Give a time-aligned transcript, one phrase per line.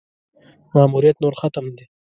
[0.75, 1.85] ماموریت نور ختم دی.